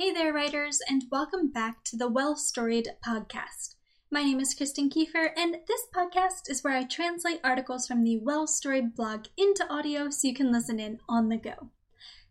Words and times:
Hey 0.00 0.12
there, 0.12 0.32
writers, 0.32 0.78
and 0.88 1.04
welcome 1.12 1.50
back 1.52 1.84
to 1.84 1.94
the 1.94 2.08
Well 2.08 2.34
Storied 2.34 2.88
podcast. 3.06 3.74
My 4.10 4.22
name 4.22 4.40
is 4.40 4.54
Kristen 4.54 4.88
Kieffer, 4.88 5.28
and 5.36 5.56
this 5.68 5.82
podcast 5.94 6.48
is 6.48 6.64
where 6.64 6.72
I 6.72 6.84
translate 6.84 7.38
articles 7.44 7.86
from 7.86 8.02
the 8.02 8.16
Well 8.16 8.46
Storied 8.46 8.94
blog 8.94 9.26
into 9.36 9.70
audio 9.70 10.08
so 10.08 10.26
you 10.26 10.32
can 10.32 10.50
listen 10.50 10.80
in 10.80 11.00
on 11.06 11.28
the 11.28 11.36
go. 11.36 11.68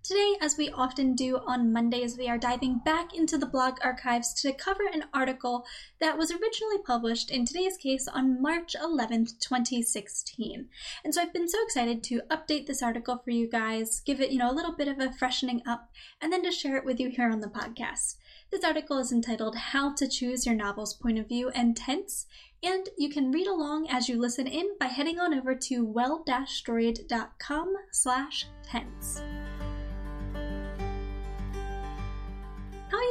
Today, 0.01 0.37
as 0.41 0.57
we 0.57 0.69
often 0.71 1.13
do 1.13 1.39
on 1.45 1.73
Mondays, 1.73 2.17
we 2.17 2.27
are 2.27 2.37
diving 2.37 2.79
back 2.79 3.13
into 3.13 3.37
the 3.37 3.45
blog 3.45 3.77
archives 3.83 4.33
to 4.41 4.53
cover 4.53 4.83
an 4.91 5.03
article 5.13 5.65
that 5.99 6.17
was 6.17 6.31
originally 6.31 6.79
published 6.83 7.29
in 7.29 7.45
today's 7.45 7.77
case 7.77 8.07
on 8.07 8.41
March 8.41 8.75
11th, 8.81 9.39
2016. 9.39 10.69
And 11.03 11.13
so 11.13 11.21
I've 11.21 11.33
been 11.33 11.49
so 11.49 11.61
excited 11.63 12.01
to 12.03 12.21
update 12.31 12.65
this 12.65 12.81
article 12.81 13.17
for 13.23 13.31
you 13.31 13.47
guys, 13.47 13.99
give 13.99 14.21
it, 14.21 14.31
you 14.31 14.39
know, 14.39 14.49
a 14.49 14.55
little 14.55 14.73
bit 14.73 14.87
of 14.87 14.99
a 14.99 15.11
freshening 15.11 15.61
up, 15.67 15.89
and 16.21 16.31
then 16.31 16.43
to 16.43 16.51
share 16.51 16.77
it 16.77 16.85
with 16.85 16.99
you 16.99 17.09
here 17.09 17.29
on 17.29 17.41
the 17.41 17.47
podcast. 17.47 18.15
This 18.51 18.63
article 18.63 18.97
is 18.97 19.11
entitled 19.11 19.55
How 19.55 19.93
to 19.93 20.07
Choose 20.07 20.45
Your 20.45 20.55
Novel's 20.55 20.95
Point 20.95 21.19
of 21.19 21.27
View 21.27 21.49
and 21.49 21.77
Tense, 21.77 22.25
and 22.63 22.87
you 22.97 23.09
can 23.09 23.31
read 23.31 23.47
along 23.47 23.87
as 23.89 24.09
you 24.09 24.19
listen 24.19 24.47
in 24.47 24.75
by 24.79 24.87
heading 24.87 25.19
on 25.19 25.33
over 25.33 25.53
to 25.53 25.85
well-storied.com 25.85 27.73
slash 27.91 28.47
tense. 28.63 29.21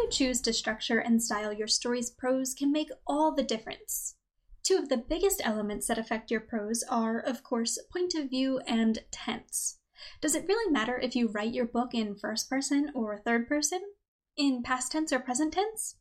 You 0.08 0.26
choose 0.26 0.40
to 0.40 0.52
structure 0.54 0.98
and 0.98 1.22
style 1.22 1.52
your 1.52 1.68
story's 1.68 2.10
prose 2.10 2.54
can 2.54 2.72
make 2.72 2.88
all 3.06 3.34
the 3.34 3.42
difference. 3.42 4.16
Two 4.62 4.76
of 4.76 4.88
the 4.88 4.96
biggest 4.96 5.42
elements 5.44 5.86
that 5.86 5.98
affect 5.98 6.30
your 6.30 6.40
prose 6.40 6.82
are, 6.88 7.18
of 7.18 7.42
course, 7.42 7.78
point 7.92 8.14
of 8.14 8.30
view 8.30 8.58
and 8.66 9.00
tense. 9.10 9.80
Does 10.22 10.34
it 10.34 10.46
really 10.48 10.72
matter 10.72 10.98
if 10.98 11.14
you 11.14 11.28
write 11.28 11.52
your 11.52 11.66
book 11.66 11.92
in 11.92 12.14
first 12.14 12.48
person 12.48 12.90
or 12.94 13.18
third 13.18 13.48
person? 13.48 13.80
In 14.36 14.62
past 14.62 14.92
tense 14.92 15.12
or 15.12 15.18
present 15.18 15.52
tense? 15.52 15.96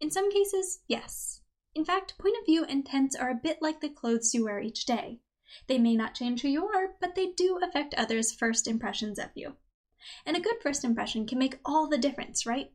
In 0.00 0.10
some 0.10 0.30
cases, 0.30 0.80
yes. 0.86 1.40
In 1.74 1.84
fact, 1.84 2.18
point 2.18 2.36
of 2.38 2.46
view 2.46 2.64
and 2.64 2.84
tense 2.84 3.16
are 3.16 3.30
a 3.30 3.40
bit 3.42 3.58
like 3.62 3.80
the 3.80 3.88
clothes 3.88 4.34
you 4.34 4.44
wear 4.44 4.60
each 4.60 4.84
day. 4.84 5.20
They 5.66 5.78
may 5.78 5.96
not 5.96 6.14
change 6.14 6.42
who 6.42 6.48
you 6.48 6.66
are, 6.66 6.96
but 7.00 7.14
they 7.14 7.32
do 7.32 7.58
affect 7.62 7.94
others' 7.94 8.34
first 8.34 8.68
impressions 8.68 9.18
of 9.18 9.30
you. 9.34 9.56
And 10.26 10.36
a 10.36 10.40
good 10.40 10.56
first 10.62 10.84
impression 10.84 11.26
can 11.26 11.38
make 11.38 11.58
all 11.64 11.88
the 11.88 11.98
difference, 11.98 12.44
right? 12.44 12.72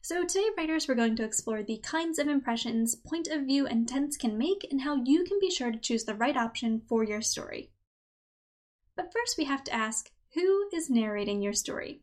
So, 0.00 0.24
today, 0.24 0.48
writers, 0.56 0.88
we're 0.88 0.94
going 0.94 1.16
to 1.16 1.24
explore 1.24 1.62
the 1.62 1.78
kinds 1.78 2.18
of 2.18 2.28
impressions 2.28 2.94
point 2.94 3.28
of 3.28 3.42
view 3.42 3.66
and 3.66 3.86
tense 3.86 4.16
can 4.16 4.38
make 4.38 4.66
and 4.70 4.82
how 4.82 5.02
you 5.04 5.24
can 5.24 5.38
be 5.40 5.50
sure 5.50 5.72
to 5.72 5.78
choose 5.78 6.04
the 6.04 6.14
right 6.14 6.36
option 6.36 6.82
for 6.88 7.04
your 7.04 7.20
story. 7.20 7.70
But 8.96 9.12
first, 9.12 9.36
we 9.36 9.44
have 9.44 9.64
to 9.64 9.74
ask 9.74 10.10
who 10.34 10.68
is 10.72 10.88
narrating 10.88 11.42
your 11.42 11.52
story? 11.52 12.02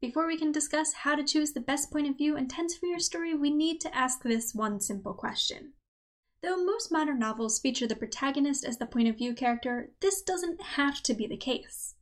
Before 0.00 0.26
we 0.26 0.38
can 0.38 0.50
discuss 0.50 0.94
how 0.94 1.14
to 1.14 1.24
choose 1.24 1.52
the 1.52 1.60
best 1.60 1.90
point 1.90 2.08
of 2.08 2.16
view 2.16 2.36
and 2.36 2.48
tense 2.48 2.76
for 2.76 2.86
your 2.86 2.98
story, 2.98 3.34
we 3.34 3.50
need 3.50 3.80
to 3.82 3.94
ask 3.94 4.22
this 4.22 4.54
one 4.54 4.80
simple 4.80 5.12
question. 5.12 5.74
Though 6.42 6.64
most 6.64 6.90
modern 6.90 7.18
novels 7.18 7.58
feature 7.58 7.86
the 7.86 7.96
protagonist 7.96 8.64
as 8.64 8.78
the 8.78 8.86
point 8.86 9.08
of 9.08 9.18
view 9.18 9.34
character, 9.34 9.90
this 10.00 10.22
doesn't 10.22 10.62
have 10.62 11.02
to 11.02 11.12
be 11.12 11.26
the 11.26 11.36
case. 11.36 11.96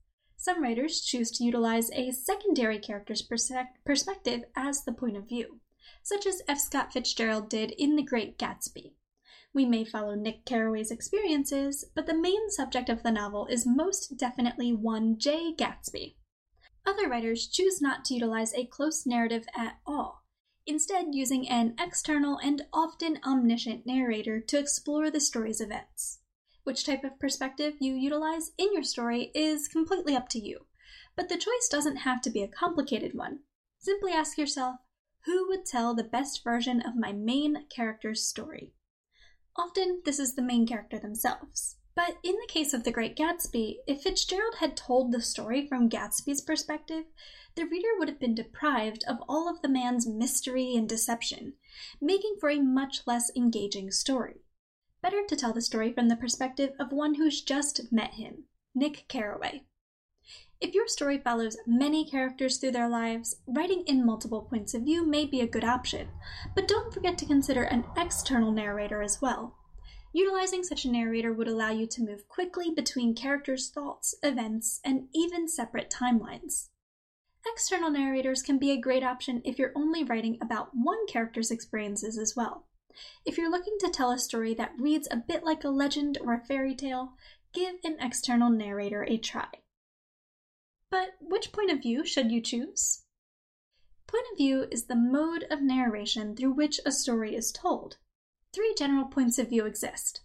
Some 0.48 0.62
writers 0.62 1.02
choose 1.02 1.30
to 1.32 1.44
utilize 1.44 1.90
a 1.90 2.10
secondary 2.10 2.78
character's 2.78 3.20
perspective 3.20 4.44
as 4.56 4.82
the 4.82 4.94
point 4.94 5.18
of 5.18 5.28
view, 5.28 5.60
such 6.02 6.26
as 6.26 6.40
F. 6.48 6.58
Scott 6.58 6.90
Fitzgerald 6.90 7.50
did 7.50 7.72
in 7.72 7.96
The 7.96 8.02
Great 8.02 8.38
Gatsby. 8.38 8.94
We 9.52 9.66
may 9.66 9.84
follow 9.84 10.14
Nick 10.14 10.46
Carraway's 10.46 10.90
experiences, 10.90 11.84
but 11.94 12.06
the 12.06 12.16
main 12.16 12.48
subject 12.48 12.88
of 12.88 13.02
the 13.02 13.12
novel 13.12 13.44
is 13.44 13.66
most 13.66 14.16
definitely 14.16 14.72
one 14.72 15.18
J. 15.18 15.52
Gatsby. 15.54 16.16
Other 16.86 17.10
writers 17.10 17.46
choose 17.46 17.82
not 17.82 18.06
to 18.06 18.14
utilize 18.14 18.54
a 18.54 18.64
close 18.64 19.04
narrative 19.04 19.44
at 19.54 19.80
all, 19.84 20.24
instead, 20.66 21.08
using 21.12 21.46
an 21.46 21.74
external 21.78 22.38
and 22.38 22.62
often 22.72 23.20
omniscient 23.22 23.84
narrator 23.84 24.40
to 24.40 24.58
explore 24.58 25.10
the 25.10 25.20
story's 25.20 25.60
events. 25.60 26.20
Which 26.68 26.84
type 26.84 27.02
of 27.02 27.18
perspective 27.18 27.76
you 27.80 27.94
utilize 27.94 28.52
in 28.58 28.74
your 28.74 28.82
story 28.82 29.30
is 29.34 29.68
completely 29.68 30.14
up 30.14 30.28
to 30.28 30.38
you, 30.38 30.66
but 31.16 31.30
the 31.30 31.38
choice 31.38 31.66
doesn't 31.70 32.04
have 32.04 32.20
to 32.20 32.30
be 32.30 32.42
a 32.42 32.46
complicated 32.46 33.14
one. 33.14 33.38
Simply 33.78 34.12
ask 34.12 34.36
yourself 34.36 34.76
who 35.24 35.48
would 35.48 35.64
tell 35.64 35.94
the 35.94 36.04
best 36.04 36.44
version 36.44 36.82
of 36.82 36.94
my 36.94 37.10
main 37.10 37.64
character's 37.74 38.28
story? 38.28 38.74
Often, 39.56 40.02
this 40.04 40.18
is 40.18 40.34
the 40.34 40.42
main 40.42 40.66
character 40.66 40.98
themselves. 40.98 41.76
But 41.94 42.18
in 42.22 42.34
the 42.34 42.52
case 42.52 42.74
of 42.74 42.84
The 42.84 42.92
Great 42.92 43.16
Gatsby, 43.16 43.76
if 43.86 44.02
Fitzgerald 44.02 44.56
had 44.56 44.76
told 44.76 45.10
the 45.10 45.22
story 45.22 45.66
from 45.66 45.88
Gatsby's 45.88 46.42
perspective, 46.42 47.04
the 47.54 47.64
reader 47.64 47.96
would 47.96 48.08
have 48.08 48.20
been 48.20 48.34
deprived 48.34 49.04
of 49.08 49.16
all 49.26 49.48
of 49.48 49.62
the 49.62 49.70
man's 49.70 50.06
mystery 50.06 50.74
and 50.76 50.86
deception, 50.86 51.54
making 51.98 52.36
for 52.38 52.50
a 52.50 52.60
much 52.60 53.06
less 53.06 53.30
engaging 53.34 53.90
story. 53.90 54.42
Better 55.00 55.24
to 55.28 55.36
tell 55.36 55.52
the 55.52 55.62
story 55.62 55.92
from 55.92 56.08
the 56.08 56.16
perspective 56.16 56.72
of 56.78 56.92
one 56.92 57.14
who's 57.14 57.40
just 57.40 57.92
met 57.92 58.14
him, 58.14 58.44
Nick 58.74 59.06
Carraway. 59.08 59.62
If 60.60 60.74
your 60.74 60.88
story 60.88 61.18
follows 61.18 61.56
many 61.66 62.04
characters 62.04 62.58
through 62.58 62.72
their 62.72 62.88
lives, 62.88 63.36
writing 63.46 63.84
in 63.86 64.04
multiple 64.04 64.42
points 64.42 64.74
of 64.74 64.82
view 64.82 65.06
may 65.06 65.24
be 65.24 65.40
a 65.40 65.46
good 65.46 65.62
option, 65.62 66.08
but 66.56 66.66
don't 66.66 66.92
forget 66.92 67.16
to 67.18 67.26
consider 67.26 67.62
an 67.62 67.84
external 67.96 68.50
narrator 68.50 69.00
as 69.00 69.22
well. 69.22 69.56
Utilizing 70.12 70.64
such 70.64 70.84
a 70.84 70.90
narrator 70.90 71.32
would 71.32 71.46
allow 71.48 71.70
you 71.70 71.86
to 71.86 72.02
move 72.02 72.26
quickly 72.26 72.72
between 72.74 73.14
characters' 73.14 73.70
thoughts, 73.70 74.16
events, 74.24 74.80
and 74.84 75.08
even 75.14 75.48
separate 75.48 75.90
timelines. 75.90 76.70
External 77.46 77.90
narrators 77.90 78.42
can 78.42 78.58
be 78.58 78.72
a 78.72 78.80
great 78.80 79.04
option 79.04 79.42
if 79.44 79.58
you're 79.58 79.72
only 79.76 80.02
writing 80.02 80.38
about 80.42 80.70
one 80.74 81.06
character's 81.06 81.52
experiences 81.52 82.18
as 82.18 82.34
well. 82.34 82.67
If 83.24 83.38
you're 83.38 83.50
looking 83.50 83.76
to 83.80 83.90
tell 83.90 84.10
a 84.10 84.18
story 84.18 84.54
that 84.54 84.78
reads 84.78 85.08
a 85.10 85.16
bit 85.16 85.44
like 85.44 85.64
a 85.64 85.68
legend 85.68 86.18
or 86.20 86.34
a 86.34 86.44
fairy 86.44 86.74
tale, 86.74 87.14
give 87.52 87.76
an 87.84 87.96
external 88.00 88.50
narrator 88.50 89.04
a 89.04 89.18
try. 89.18 89.48
But 90.90 91.10
which 91.20 91.52
point 91.52 91.70
of 91.70 91.82
view 91.82 92.04
should 92.04 92.30
you 92.32 92.40
choose? 92.40 93.04
Point 94.06 94.24
of 94.32 94.38
view 94.38 94.66
is 94.70 94.86
the 94.86 94.96
mode 94.96 95.44
of 95.50 95.60
narration 95.60 96.34
through 96.34 96.52
which 96.52 96.80
a 96.86 96.92
story 96.92 97.36
is 97.36 97.52
told. 97.52 97.98
Three 98.54 98.74
general 98.78 99.04
points 99.06 99.38
of 99.38 99.50
view 99.50 99.66
exist. 99.66 100.22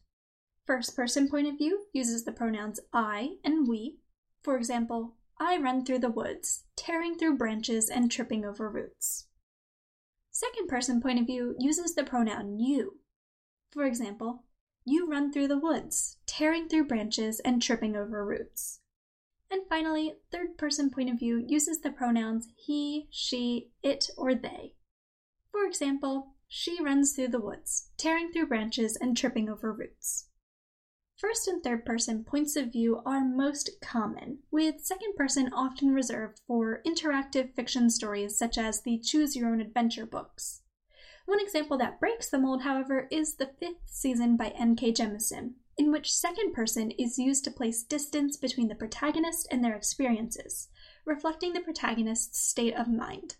First 0.66 0.96
person 0.96 1.30
point 1.30 1.48
of 1.48 1.58
view 1.58 1.88
uses 1.92 2.24
the 2.24 2.32
pronouns 2.32 2.80
I 2.94 3.38
and 3.44 3.68
we. 3.68 3.98
For 4.42 4.56
example, 4.56 5.16
I 5.38 5.58
run 5.58 5.84
through 5.84 6.00
the 6.00 6.10
woods, 6.10 6.64
tearing 6.78 7.18
through 7.18 7.38
branches 7.38 7.90
and 7.90 8.10
tripping 8.10 8.46
over 8.46 8.70
roots. 8.70 9.28
Second 10.36 10.68
person 10.68 11.00
point 11.00 11.20
of 11.20 11.28
view 11.28 11.56
uses 11.60 11.94
the 11.94 12.04
pronoun 12.04 12.58
you. 12.58 12.98
For 13.72 13.86
example, 13.86 14.46
you 14.84 15.08
run 15.08 15.32
through 15.32 15.48
the 15.48 15.60
woods, 15.60 16.18
tearing 16.26 16.68
through 16.68 16.88
branches 16.88 17.40
and 17.42 17.62
tripping 17.62 17.96
over 17.96 18.26
roots. 18.26 18.80
And 19.52 19.62
finally, 19.70 20.16
third 20.32 20.58
person 20.58 20.90
point 20.90 21.12
of 21.12 21.20
view 21.20 21.38
uses 21.48 21.82
the 21.82 21.92
pronouns 21.92 22.48
he, 22.56 23.08
she, 23.12 23.70
it, 23.84 24.10
or 24.18 24.34
they. 24.34 24.74
For 25.52 25.66
example, 25.66 26.34
she 26.48 26.82
runs 26.82 27.14
through 27.14 27.28
the 27.28 27.40
woods, 27.40 27.92
tearing 27.96 28.32
through 28.32 28.48
branches 28.48 28.98
and 29.00 29.16
tripping 29.16 29.48
over 29.50 29.72
roots. 29.72 30.30
First 31.18 31.48
and 31.48 31.64
third 31.64 31.86
person 31.86 32.24
points 32.24 32.56
of 32.56 32.72
view 32.72 33.02
are 33.06 33.24
most 33.24 33.70
common, 33.82 34.40
with 34.52 34.84
second 34.84 35.16
person 35.16 35.54
often 35.54 35.94
reserved 35.94 36.42
for 36.48 36.82
interactive 36.86 37.54
fiction 37.54 37.90
stories 37.90 38.38
such 38.38 38.58
as 38.58 38.82
the 38.82 38.98
Choose 38.98 39.36
Your 39.36 39.50
Own 39.50 39.62
Adventure 39.62 40.06
books. 40.06 40.64
One 41.26 41.40
example 41.40 41.78
that 41.78 42.00
breaks 42.00 42.30
the 42.30 42.40
mold, 42.40 42.64
however, 42.64 43.08
is 43.12 43.36
the 43.36 43.52
fifth 43.60 43.86
season 43.86 44.36
by 44.36 44.50
N.K. 44.50 44.92
Jemisin, 44.94 45.54
in 45.78 45.92
which 45.92 46.12
second 46.12 46.54
person 46.54 46.92
is 46.92 47.20
used 47.20 47.44
to 47.46 47.52
place 47.52 47.84
distance 47.84 48.36
between 48.36 48.68
the 48.68 48.76
protagonist 48.76 49.48
and 49.50 49.64
their 49.64 49.76
experiences, 49.76 50.68
reflecting 51.06 51.54
the 51.54 51.62
protagonist's 51.62 52.40
state 52.40 52.74
of 52.74 52.88
mind. 52.88 53.38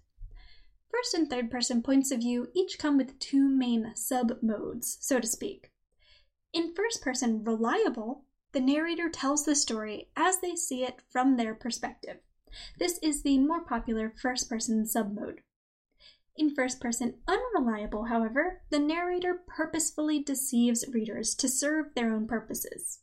First 0.90 1.16
and 1.16 1.30
third 1.30 1.52
person 1.52 1.82
points 1.82 2.12
of 2.12 2.20
view 2.20 2.50
each 2.54 2.78
come 2.78 2.98
with 2.98 3.20
two 3.20 3.50
main 3.50 3.94
sub 3.96 4.42
modes, 4.42 4.98
so 5.02 5.20
to 5.20 5.28
speak. 5.28 5.73
In 6.54 6.76
first 6.76 7.02
person 7.02 7.44
reliable, 7.44 8.26
the 8.52 8.62
narrator 8.62 9.10
tells 9.10 9.44
the 9.44 9.56
story 9.56 10.10
as 10.16 10.40
they 10.40 10.56
see 10.56 10.84
it 10.84 11.02
from 11.10 11.36
their 11.36 11.56
perspective. 11.56 12.18
This 12.78 13.00
is 13.02 13.24
the 13.24 13.40
more 13.40 13.62
popular 13.62 14.14
first 14.22 14.48
person 14.48 14.86
submode. 14.86 15.40
In 16.36 16.54
first 16.54 16.80
person 16.80 17.16
unreliable, 17.28 18.06
however, 18.06 18.62
the 18.70 18.80
narrator 18.80 19.42
purposefully 19.48 20.22
deceives 20.22 20.86
readers 20.92 21.34
to 21.36 21.48
serve 21.48 21.96
their 21.96 22.14
own 22.14 22.28
purposes. 22.28 23.00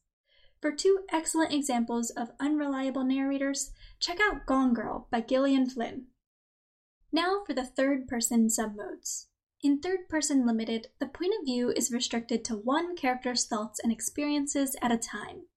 For 0.60 0.70
two 0.70 1.04
excellent 1.10 1.52
examples 1.52 2.10
of 2.10 2.32
unreliable 2.38 3.04
narrators, 3.04 3.72
check 3.98 4.18
out 4.20 4.46
Gone 4.46 4.74
Girl 4.74 5.08
by 5.10 5.22
Gillian 5.22 5.68
Flynn. 5.68 6.06
Now 7.12 7.42
for 7.44 7.54
the 7.54 7.66
third 7.66 8.06
person 8.06 8.48
submodes. 8.48 9.26
In 9.62 9.78
third 9.78 10.08
person 10.08 10.46
limited, 10.46 10.86
the 11.00 11.06
point 11.06 11.34
of 11.38 11.44
view 11.44 11.70
is 11.70 11.92
restricted 11.92 12.44
to 12.46 12.56
one 12.56 12.96
character's 12.96 13.44
thoughts 13.44 13.78
and 13.78 13.92
experiences 13.92 14.74
at 14.80 14.90
a 14.90 14.96
time. 14.96 15.48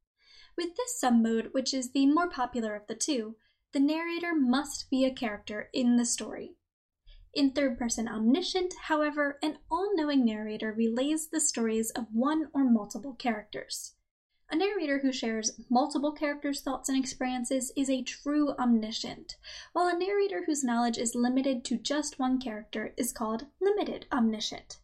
With 0.57 0.75
this 0.75 1.01
submode, 1.01 1.53
which 1.53 1.73
is 1.73 1.91
the 1.91 2.05
more 2.05 2.29
popular 2.29 2.75
of 2.75 2.85
the 2.87 2.95
two, 2.95 3.37
the 3.71 3.79
narrator 3.79 4.35
must 4.35 4.89
be 4.89 5.05
a 5.05 5.13
character 5.13 5.69
in 5.71 5.95
the 5.95 6.05
story. 6.05 6.57
In 7.33 7.51
third 7.51 7.77
person 7.77 8.09
omniscient, 8.09 8.73
however, 8.83 9.39
an 9.41 9.57
all 9.71 9.95
knowing 9.95 10.25
narrator 10.25 10.73
relays 10.73 11.29
the 11.29 11.39
stories 11.39 11.89
of 11.91 12.07
one 12.11 12.49
or 12.53 12.65
multiple 12.65 13.13
characters. 13.13 13.93
A 14.53 14.55
narrator 14.55 14.99
who 14.99 15.11
shares 15.11 15.59
multiple 15.67 16.11
characters' 16.11 16.61
thoughts 16.61 16.87
and 16.87 16.95
experiences 16.95 17.73
is 17.75 17.89
a 17.89 18.03
true 18.03 18.51
omniscient, 18.59 19.35
while 19.71 19.87
a 19.87 19.97
narrator 19.97 20.43
whose 20.45 20.63
knowledge 20.63 20.99
is 20.99 21.15
limited 21.15 21.65
to 21.65 21.77
just 21.79 22.19
one 22.19 22.39
character 22.39 22.93
is 22.95 23.11
called 23.11 23.47
limited 23.59 24.05
omniscient. 24.11 24.77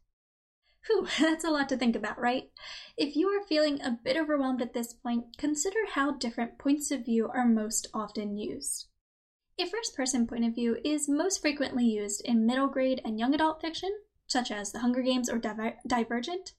Whew, 0.87 1.07
that's 1.19 1.43
a 1.43 1.51
lot 1.51 1.69
to 1.69 1.77
think 1.77 1.95
about, 1.95 2.17
right? 2.17 2.49
If 2.97 3.15
you 3.15 3.27
are 3.27 3.45
feeling 3.45 3.79
a 3.79 3.91
bit 4.03 4.17
overwhelmed 4.17 4.63
at 4.63 4.73
this 4.73 4.91
point, 4.91 5.37
consider 5.37 5.85
how 5.91 6.13
different 6.13 6.57
points 6.57 6.89
of 6.89 7.05
view 7.05 7.29
are 7.29 7.45
most 7.45 7.89
often 7.93 8.39
used. 8.39 8.87
A 9.59 9.67
first 9.67 9.95
person 9.95 10.25
point 10.25 10.45
of 10.45 10.55
view 10.55 10.79
is 10.83 11.07
most 11.07 11.43
frequently 11.43 11.85
used 11.85 12.21
in 12.25 12.47
middle 12.47 12.69
grade 12.69 13.01
and 13.05 13.19
young 13.19 13.35
adult 13.35 13.61
fiction, 13.61 13.91
such 14.25 14.49
as 14.49 14.71
The 14.71 14.79
Hunger 14.79 15.03
Games 15.03 15.29
or 15.29 15.37
Diver- 15.37 15.77
Divergent, 15.85 16.53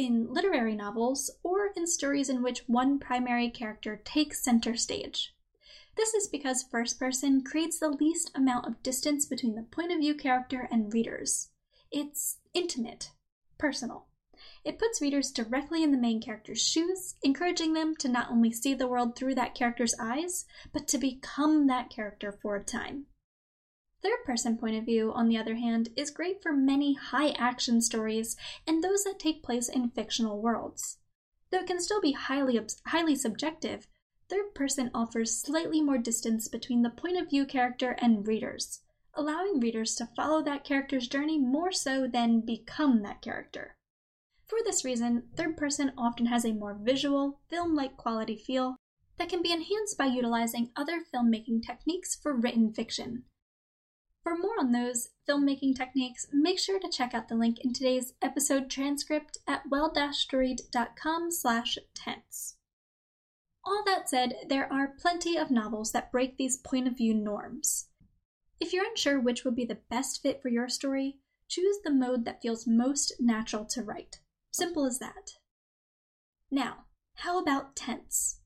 in 0.00 0.32
literary 0.32 0.74
novels, 0.74 1.30
or 1.42 1.72
in 1.76 1.86
stories 1.86 2.30
in 2.30 2.42
which 2.42 2.66
one 2.66 2.98
primary 2.98 3.50
character 3.50 4.00
takes 4.02 4.42
center 4.42 4.74
stage. 4.74 5.34
This 5.94 6.14
is 6.14 6.26
because 6.26 6.62
first 6.62 6.98
person 6.98 7.44
creates 7.44 7.78
the 7.78 7.90
least 7.90 8.30
amount 8.34 8.66
of 8.66 8.82
distance 8.82 9.26
between 9.26 9.56
the 9.56 9.62
point 9.62 9.92
of 9.92 9.98
view 9.98 10.14
character 10.14 10.66
and 10.70 10.90
readers. 10.92 11.50
It's 11.92 12.38
intimate, 12.54 13.10
personal. 13.58 14.06
It 14.64 14.78
puts 14.78 15.02
readers 15.02 15.30
directly 15.30 15.82
in 15.82 15.92
the 15.92 15.98
main 15.98 16.22
character's 16.22 16.62
shoes, 16.62 17.16
encouraging 17.22 17.74
them 17.74 17.94
to 17.96 18.08
not 18.08 18.30
only 18.30 18.52
see 18.52 18.72
the 18.72 18.88
world 18.88 19.14
through 19.14 19.34
that 19.34 19.54
character's 19.54 19.94
eyes, 20.00 20.46
but 20.72 20.88
to 20.88 20.98
become 20.98 21.66
that 21.66 21.90
character 21.90 22.32
for 22.40 22.56
a 22.56 22.64
time. 22.64 23.04
Third 24.02 24.24
person 24.24 24.56
point 24.56 24.76
of 24.76 24.84
view, 24.86 25.12
on 25.12 25.28
the 25.28 25.36
other 25.36 25.56
hand, 25.56 25.90
is 25.94 26.10
great 26.10 26.42
for 26.42 26.52
many 26.52 26.94
high 26.94 27.30
action 27.32 27.82
stories 27.82 28.34
and 28.66 28.82
those 28.82 29.04
that 29.04 29.18
take 29.18 29.42
place 29.42 29.68
in 29.68 29.90
fictional 29.90 30.40
worlds. 30.40 30.98
Though 31.50 31.58
it 31.58 31.66
can 31.66 31.80
still 31.80 32.00
be 32.00 32.12
highly, 32.12 32.58
highly 32.86 33.14
subjective, 33.14 33.88
third 34.28 34.54
person 34.54 34.90
offers 34.94 35.36
slightly 35.36 35.82
more 35.82 35.98
distance 35.98 36.48
between 36.48 36.82
the 36.82 36.90
point 36.90 37.18
of 37.18 37.28
view 37.28 37.44
character 37.44 37.96
and 38.00 38.26
readers, 38.26 38.80
allowing 39.14 39.60
readers 39.60 39.94
to 39.96 40.08
follow 40.16 40.42
that 40.44 40.64
character's 40.64 41.08
journey 41.08 41.38
more 41.38 41.72
so 41.72 42.06
than 42.06 42.40
become 42.40 43.02
that 43.02 43.20
character. 43.20 43.76
For 44.46 44.58
this 44.64 44.84
reason, 44.84 45.24
third 45.36 45.56
person 45.56 45.92
often 45.98 46.26
has 46.26 46.44
a 46.44 46.52
more 46.52 46.78
visual, 46.80 47.40
film 47.50 47.74
like 47.74 47.96
quality 47.96 48.36
feel 48.36 48.76
that 49.18 49.28
can 49.28 49.42
be 49.42 49.52
enhanced 49.52 49.98
by 49.98 50.06
utilizing 50.06 50.70
other 50.74 51.02
filmmaking 51.14 51.66
techniques 51.66 52.16
for 52.16 52.32
written 52.32 52.72
fiction. 52.72 53.24
For 54.22 54.36
more 54.36 54.60
on 54.60 54.72
those 54.72 55.08
filmmaking 55.28 55.76
techniques, 55.76 56.26
make 56.32 56.58
sure 56.58 56.78
to 56.78 56.90
check 56.90 57.14
out 57.14 57.28
the 57.28 57.34
link 57.34 57.58
in 57.60 57.72
today's 57.72 58.12
episode 58.20 58.68
transcript 58.68 59.38
at 59.46 59.62
well-storied.com 59.70 61.30
slash 61.30 61.78
tense. 61.94 62.56
All 63.64 63.82
that 63.86 64.08
said, 64.08 64.34
there 64.48 64.70
are 64.72 64.94
plenty 64.98 65.36
of 65.36 65.50
novels 65.50 65.92
that 65.92 66.12
break 66.12 66.36
these 66.36 66.56
point 66.56 66.86
of 66.86 66.96
view 66.96 67.14
norms. 67.14 67.88
If 68.58 68.72
you're 68.72 68.86
unsure 68.86 69.18
which 69.18 69.44
would 69.44 69.56
be 69.56 69.64
the 69.64 69.78
best 69.88 70.22
fit 70.22 70.42
for 70.42 70.48
your 70.48 70.68
story, 70.68 71.18
choose 71.48 71.78
the 71.82 71.90
mode 71.90 72.24
that 72.26 72.42
feels 72.42 72.66
most 72.66 73.14
natural 73.18 73.64
to 73.66 73.82
write. 73.82 74.20
Simple 74.50 74.84
as 74.84 74.98
that. 74.98 75.32
Now, 76.50 76.84
how 77.14 77.40
about 77.40 77.76
tense? 77.76 78.39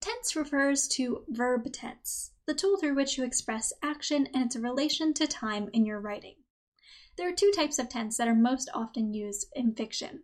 Tense 0.00 0.34
refers 0.34 0.88
to 0.88 1.24
verb 1.28 1.70
tense, 1.72 2.32
the 2.46 2.54
tool 2.54 2.78
through 2.78 2.94
which 2.94 3.18
you 3.18 3.24
express 3.24 3.72
action 3.82 4.28
and 4.32 4.46
its 4.46 4.56
relation 4.56 5.12
to 5.14 5.26
time 5.26 5.68
in 5.74 5.84
your 5.84 6.00
writing. 6.00 6.36
There 7.16 7.28
are 7.28 7.34
two 7.34 7.52
types 7.54 7.78
of 7.78 7.90
tense 7.90 8.16
that 8.16 8.28
are 8.28 8.34
most 8.34 8.70
often 8.72 9.12
used 9.12 9.48
in 9.54 9.74
fiction. 9.74 10.22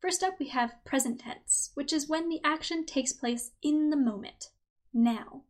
First 0.00 0.22
up, 0.22 0.38
we 0.40 0.48
have 0.48 0.82
present 0.84 1.20
tense, 1.20 1.70
which 1.74 1.92
is 1.92 2.08
when 2.08 2.28
the 2.28 2.40
action 2.44 2.86
takes 2.86 3.12
place 3.12 3.50
in 3.62 3.90
the 3.90 3.96
moment, 3.96 4.50
now. 4.92 5.44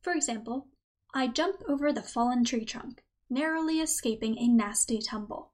For 0.00 0.12
example, 0.12 0.68
I 1.12 1.28
jump 1.28 1.62
over 1.68 1.92
the 1.92 2.02
fallen 2.02 2.44
tree 2.44 2.64
trunk, 2.64 3.02
narrowly 3.28 3.80
escaping 3.80 4.38
a 4.38 4.48
nasty 4.48 5.00
tumble. 5.00 5.52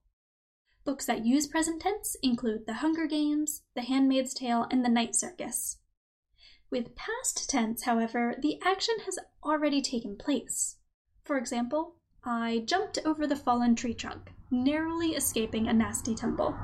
Books 0.84 1.06
that 1.06 1.24
use 1.24 1.46
present 1.46 1.82
tense 1.82 2.16
include 2.22 2.66
The 2.66 2.74
Hunger 2.74 3.06
Games, 3.06 3.62
The 3.74 3.82
Handmaid's 3.82 4.34
Tale, 4.34 4.66
and 4.70 4.84
The 4.84 4.88
Night 4.88 5.14
Circus. 5.14 5.78
With 6.72 6.96
past 6.96 7.50
tense, 7.50 7.82
however, 7.82 8.34
the 8.38 8.58
action 8.62 8.94
has 9.04 9.18
already 9.44 9.82
taken 9.82 10.16
place. 10.16 10.78
For 11.22 11.36
example, 11.36 11.96
I 12.24 12.64
jumped 12.64 12.98
over 13.04 13.26
the 13.26 13.36
fallen 13.36 13.76
tree 13.76 13.92
trunk, 13.92 14.32
narrowly 14.50 15.10
escaping 15.10 15.68
a 15.68 15.74
nasty 15.74 16.14
tumble. 16.14 16.58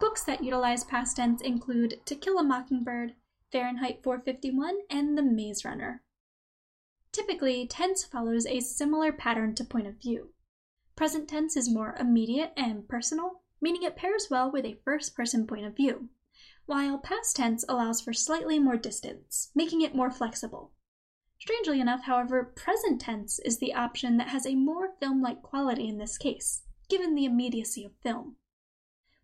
Books 0.00 0.24
that 0.24 0.42
utilize 0.42 0.84
past 0.84 1.18
tense 1.18 1.42
include 1.42 2.00
To 2.06 2.14
Kill 2.14 2.38
a 2.38 2.42
Mockingbird, 2.42 3.14
Fahrenheit 3.52 4.02
451, 4.02 4.78
and 4.88 5.18
The 5.18 5.22
Maze 5.22 5.66
Runner. 5.66 6.02
Typically, 7.12 7.66
tense 7.66 8.02
follows 8.02 8.46
a 8.46 8.60
similar 8.60 9.12
pattern 9.12 9.54
to 9.56 9.64
point 9.64 9.86
of 9.86 10.00
view. 10.00 10.32
Present 10.96 11.28
tense 11.28 11.58
is 11.58 11.70
more 11.70 11.94
immediate 12.00 12.54
and 12.56 12.88
personal, 12.88 13.42
meaning 13.60 13.82
it 13.82 13.96
pairs 13.96 14.28
well 14.30 14.50
with 14.50 14.64
a 14.64 14.80
first 14.82 15.14
person 15.14 15.46
point 15.46 15.66
of 15.66 15.76
view, 15.76 16.08
while 16.70 16.98
past 16.98 17.34
tense 17.34 17.64
allows 17.68 18.00
for 18.00 18.12
slightly 18.12 18.56
more 18.56 18.76
distance, 18.76 19.50
making 19.56 19.80
it 19.80 19.92
more 19.92 20.08
flexible. 20.08 20.70
Strangely 21.40 21.80
enough, 21.80 22.04
however, 22.04 22.44
present 22.44 23.00
tense 23.00 23.40
is 23.40 23.58
the 23.58 23.74
option 23.74 24.18
that 24.18 24.28
has 24.28 24.46
a 24.46 24.54
more 24.54 24.94
film 25.00 25.20
like 25.20 25.42
quality 25.42 25.88
in 25.88 25.98
this 25.98 26.16
case, 26.16 26.62
given 26.88 27.16
the 27.16 27.24
immediacy 27.24 27.84
of 27.84 27.90
film. 28.04 28.36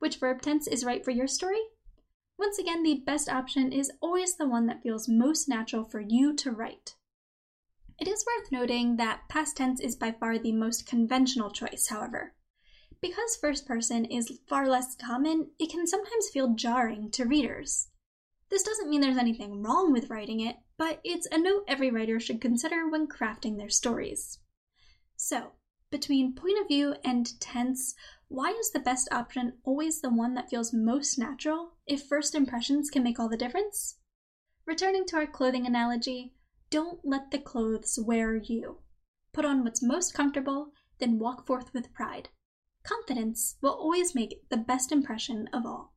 Which 0.00 0.16
verb 0.16 0.42
tense 0.42 0.66
is 0.66 0.84
right 0.84 1.04
for 1.04 1.12
your 1.12 1.28
story? 1.28 1.60
Once 2.36 2.58
again, 2.58 2.82
the 2.82 3.04
best 3.06 3.28
option 3.28 3.70
is 3.70 3.92
always 4.00 4.34
the 4.34 4.48
one 4.48 4.66
that 4.66 4.82
feels 4.82 5.08
most 5.08 5.48
natural 5.48 5.84
for 5.84 6.00
you 6.00 6.34
to 6.34 6.50
write. 6.50 6.96
It 8.00 8.08
is 8.08 8.26
worth 8.26 8.50
noting 8.50 8.96
that 8.96 9.28
past 9.28 9.56
tense 9.56 9.78
is 9.78 9.94
by 9.94 10.10
far 10.10 10.36
the 10.36 10.50
most 10.50 10.84
conventional 10.84 11.52
choice, 11.52 11.86
however. 11.86 12.34
Because 13.00 13.36
first 13.36 13.66
person 13.66 14.04
is 14.04 14.40
far 14.46 14.68
less 14.68 14.94
common, 14.94 15.50
it 15.58 15.70
can 15.70 15.86
sometimes 15.86 16.30
feel 16.30 16.54
jarring 16.54 17.10
to 17.12 17.24
readers. 17.24 17.88
This 18.48 18.62
doesn't 18.62 18.88
mean 18.88 19.00
there's 19.00 19.16
anything 19.16 19.62
wrong 19.62 19.92
with 19.92 20.08
writing 20.08 20.40
it, 20.40 20.56
but 20.76 21.00
it's 21.04 21.26
a 21.30 21.38
note 21.38 21.64
every 21.66 21.90
writer 21.90 22.20
should 22.20 22.40
consider 22.40 22.88
when 22.88 23.08
crafting 23.08 23.58
their 23.58 23.68
stories. 23.68 24.38
So, 25.16 25.52
between 25.90 26.34
point 26.34 26.60
of 26.60 26.68
view 26.68 26.94
and 27.04 27.38
tense, 27.40 27.94
why 28.28 28.50
is 28.50 28.70
the 28.70 28.80
best 28.80 29.08
option 29.12 29.58
always 29.64 30.00
the 30.00 30.10
one 30.10 30.34
that 30.34 30.50
feels 30.50 30.72
most 30.72 31.18
natural 31.18 31.74
if 31.86 32.06
first 32.06 32.34
impressions 32.34 32.90
can 32.90 33.02
make 33.02 33.18
all 33.18 33.28
the 33.28 33.36
difference? 33.36 33.96
Returning 34.64 35.04
to 35.06 35.16
our 35.16 35.26
clothing 35.26 35.66
analogy, 35.66 36.34
don't 36.70 37.04
let 37.04 37.30
the 37.30 37.38
clothes 37.38 37.98
wear 38.02 38.36
you. 38.36 38.78
Put 39.32 39.44
on 39.44 39.62
what's 39.62 39.82
most 39.82 40.12
comfortable, 40.12 40.72
then 40.98 41.18
walk 41.18 41.46
forth 41.46 41.72
with 41.72 41.92
pride. 41.92 42.30
Confidence 42.86 43.56
will 43.60 43.72
always 43.72 44.14
make 44.14 44.48
the 44.48 44.56
best 44.56 44.92
impression 44.92 45.48
of 45.52 45.66
all. 45.66 45.92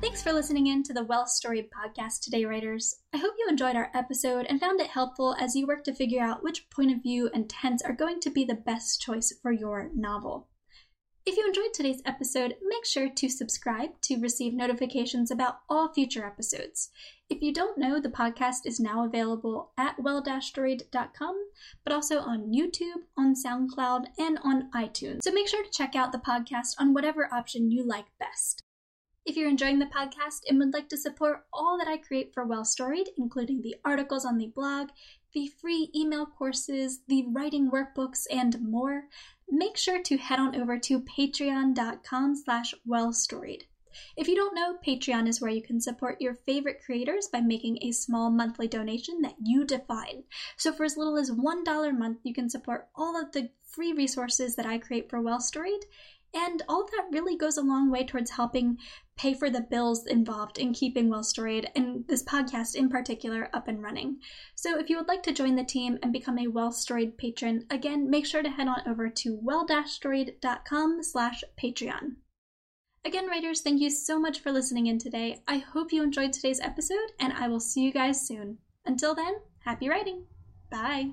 Thanks 0.00 0.22
for 0.22 0.32
listening 0.32 0.66
in 0.66 0.82
to 0.84 0.94
the 0.94 1.04
Well 1.04 1.26
Storied 1.26 1.68
podcast 1.70 2.20
today, 2.20 2.44
writers. 2.46 2.94
I 3.12 3.18
hope 3.18 3.34
you 3.38 3.46
enjoyed 3.48 3.76
our 3.76 3.90
episode 3.94 4.46
and 4.48 4.60
found 4.60 4.80
it 4.80 4.88
helpful 4.88 5.36
as 5.38 5.54
you 5.54 5.66
work 5.66 5.84
to 5.84 5.94
figure 5.94 6.22
out 6.22 6.42
which 6.42 6.68
point 6.70 6.92
of 6.92 7.02
view 7.02 7.30
and 7.34 7.50
tense 7.50 7.82
are 7.82 7.92
going 7.92 8.20
to 8.20 8.30
be 8.30 8.44
the 8.44 8.54
best 8.54 9.02
choice 9.02 9.32
for 9.42 9.52
your 9.52 9.90
novel. 9.94 10.48
If 11.26 11.36
you 11.36 11.46
enjoyed 11.46 11.72
today's 11.72 12.02
episode, 12.04 12.56
make 12.66 12.84
sure 12.84 13.08
to 13.08 13.28
subscribe 13.28 13.98
to 14.02 14.20
receive 14.20 14.52
notifications 14.52 15.30
about 15.30 15.60
all 15.70 15.92
future 15.92 16.26
episodes. 16.26 16.90
If 17.30 17.40
you 17.40 17.54
don't 17.54 17.78
know, 17.78 18.00
the 18.00 18.10
podcast 18.10 18.66
is 18.66 18.78
now 18.78 19.04
available 19.04 19.72
at 19.78 19.98
well-storied.com, 19.98 21.36
but 21.82 21.92
also 21.92 22.20
on 22.20 22.52
YouTube, 22.52 23.04
on 23.16 23.34
SoundCloud, 23.34 24.04
and 24.18 24.38
on 24.44 24.70
iTunes. 24.72 25.22
So 25.22 25.32
make 25.32 25.48
sure 25.48 25.64
to 25.64 25.70
check 25.70 25.96
out 25.96 26.12
the 26.12 26.18
podcast 26.18 26.74
on 26.78 26.92
whatever 26.92 27.32
option 27.32 27.70
you 27.70 27.82
like 27.82 28.06
best. 28.20 28.62
If 29.24 29.36
you're 29.36 29.48
enjoying 29.48 29.78
the 29.78 29.86
podcast 29.86 30.42
and 30.46 30.58
would 30.58 30.74
like 30.74 30.90
to 30.90 30.98
support 30.98 31.46
all 31.50 31.78
that 31.78 31.88
I 31.88 31.96
create 31.96 32.34
for 32.34 32.44
Well 32.44 32.64
Storied, 32.64 33.08
including 33.16 33.62
the 33.62 33.76
articles 33.82 34.26
on 34.26 34.36
the 34.36 34.52
blog, 34.54 34.88
the 35.32 35.50
free 35.62 35.90
email 35.96 36.26
courses, 36.26 37.00
the 37.08 37.24
writing 37.32 37.70
workbooks, 37.70 38.26
and 38.30 38.60
more, 38.60 39.04
make 39.48 39.78
sure 39.78 40.02
to 40.02 40.18
head 40.18 40.38
on 40.38 40.54
over 40.54 40.78
to 40.78 41.00
patreon.com 41.00 42.36
slash 42.36 42.74
wellstoried. 42.86 43.64
If 44.16 44.28
you 44.28 44.34
don't 44.34 44.54
know, 44.54 44.76
Patreon 44.86 45.28
is 45.28 45.40
where 45.40 45.50
you 45.50 45.62
can 45.62 45.80
support 45.80 46.20
your 46.20 46.34
favorite 46.46 46.82
creators 46.84 47.28
by 47.28 47.40
making 47.40 47.78
a 47.80 47.92
small 47.92 48.30
monthly 48.30 48.68
donation 48.68 49.22
that 49.22 49.36
you 49.42 49.64
define. 49.64 50.24
So 50.56 50.72
for 50.72 50.84
as 50.84 50.96
little 50.96 51.16
as 51.16 51.30
$1 51.30 51.88
a 51.88 51.92
month, 51.92 52.18
you 52.22 52.34
can 52.34 52.48
support 52.50 52.88
all 52.94 53.20
of 53.20 53.32
the 53.32 53.50
free 53.66 53.92
resources 53.92 54.56
that 54.56 54.66
I 54.66 54.78
create 54.78 55.10
for 55.10 55.20
Well 55.20 55.40
Storied, 55.40 55.84
and 56.34 56.62
all 56.68 56.84
that 56.86 57.12
really 57.12 57.36
goes 57.36 57.56
a 57.56 57.62
long 57.62 57.90
way 57.90 58.04
towards 58.04 58.32
helping 58.32 58.78
pay 59.16 59.34
for 59.34 59.48
the 59.48 59.60
bills 59.60 60.04
involved 60.06 60.58
in 60.58 60.72
keeping 60.72 61.08
Well 61.08 61.22
Storied 61.22 61.70
and 61.76 62.04
this 62.08 62.24
podcast 62.24 62.74
in 62.74 62.88
particular 62.88 63.48
up 63.54 63.68
and 63.68 63.80
running. 63.80 64.18
So 64.56 64.78
if 64.78 64.90
you 64.90 64.96
would 64.96 65.06
like 65.06 65.22
to 65.24 65.32
join 65.32 65.54
the 65.54 65.62
team 65.64 65.98
and 66.02 66.12
become 66.12 66.38
a 66.38 66.48
Well 66.48 66.72
Storied 66.72 67.16
patron, 67.16 67.66
again, 67.70 68.10
make 68.10 68.26
sure 68.26 68.42
to 68.42 68.50
head 68.50 68.66
on 68.66 68.82
over 68.86 69.08
to 69.08 69.38
well-storied.com 69.40 71.02
slash 71.04 71.44
Patreon. 71.56 72.16
Again, 73.06 73.26
writers, 73.26 73.60
thank 73.60 73.82
you 73.82 73.90
so 73.90 74.18
much 74.18 74.40
for 74.40 74.50
listening 74.50 74.86
in 74.86 74.98
today. 74.98 75.42
I 75.46 75.58
hope 75.58 75.92
you 75.92 76.02
enjoyed 76.02 76.32
today's 76.32 76.60
episode, 76.60 77.12
and 77.20 77.34
I 77.34 77.48
will 77.48 77.60
see 77.60 77.82
you 77.82 77.92
guys 77.92 78.26
soon. 78.26 78.58
Until 78.86 79.14
then, 79.14 79.34
happy 79.58 79.90
writing! 79.90 80.24
Bye! 80.70 81.10